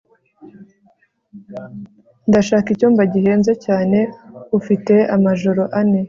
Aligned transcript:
ndashaka 2.29 2.67
icyumba 2.73 3.01
gihenze 3.13 3.53
cyane 3.65 3.99
ufite 4.59 4.95
amajoro 5.15 5.61
ane 5.79 5.99